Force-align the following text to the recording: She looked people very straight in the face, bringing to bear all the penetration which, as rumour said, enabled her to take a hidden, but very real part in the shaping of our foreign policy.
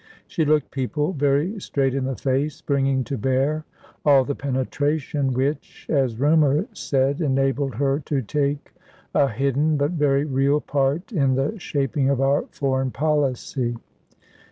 She 0.25 0.45
looked 0.45 0.71
people 0.71 1.13
very 1.13 1.59
straight 1.59 1.93
in 1.93 2.05
the 2.05 2.15
face, 2.15 2.59
bringing 2.59 3.03
to 3.03 3.19
bear 3.19 3.65
all 4.03 4.25
the 4.25 4.33
penetration 4.33 5.31
which, 5.31 5.85
as 5.91 6.17
rumour 6.19 6.65
said, 6.73 7.21
enabled 7.21 7.75
her 7.75 7.99
to 7.99 8.23
take 8.23 8.73
a 9.13 9.27
hidden, 9.27 9.77
but 9.77 9.91
very 9.91 10.25
real 10.25 10.59
part 10.59 11.11
in 11.11 11.35
the 11.35 11.59
shaping 11.59 12.09
of 12.09 12.19
our 12.19 12.45
foreign 12.49 12.89
policy. 12.89 13.75